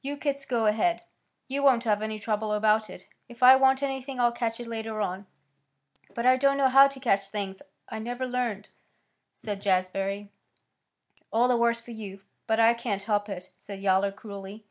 You 0.00 0.16
kits 0.16 0.44
go 0.46 0.66
ahead. 0.66 1.02
You 1.48 1.60
won't 1.64 1.82
have 1.82 2.02
any 2.02 2.20
trouble 2.20 2.52
about 2.52 2.88
it. 2.88 3.08
If 3.28 3.42
I 3.42 3.56
want 3.56 3.82
anything 3.82 4.20
I'll 4.20 4.30
catch 4.30 4.60
it 4.60 4.68
later 4.68 5.00
on." 5.00 5.26
"But 6.14 6.24
I 6.24 6.36
don't 6.36 6.56
know 6.56 6.68
how 6.68 6.86
to 6.86 7.00
catch 7.00 7.30
things. 7.30 7.62
I 7.88 7.98
never 7.98 8.24
learned," 8.24 8.68
said 9.34 9.60
Jazbury. 9.60 10.28
"All 11.32 11.48
the 11.48 11.56
worse 11.56 11.80
for 11.80 11.90
you, 11.90 12.20
but 12.46 12.60
I 12.60 12.74
can't 12.74 13.02
help 13.02 13.28
it," 13.28 13.50
said 13.58 13.80
Yowler 13.80 14.12
cruelly. 14.12 14.64